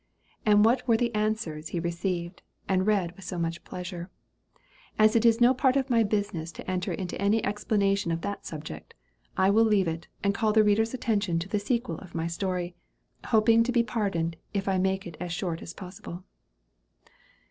[0.47, 4.09] and what were the answers he received, and read with so much pleasure.
[4.97, 8.43] As it is no part of my business to enter into any explanation of that
[8.43, 8.95] subject,
[9.37, 12.73] I will leave it and call the reader's attention to the sequel of my story,
[13.25, 16.23] hoping to be pardoned if I make it as short as possible.